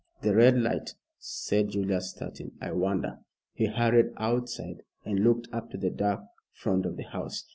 "The 0.23 0.33
red 0.33 0.59
light," 0.59 0.95
said 1.19 1.69
Julius, 1.69 2.09
starting. 2.09 2.53
"I 2.59 2.71
wonder" 2.71 3.19
he 3.53 3.67
hurried 3.67 4.13
outside 4.17 4.81
and 5.05 5.19
looked 5.19 5.47
up 5.53 5.69
to 5.69 5.77
the 5.77 5.91
dark 5.91 6.21
front 6.55 6.87
of 6.87 6.97
the 6.97 7.03
house. 7.03 7.45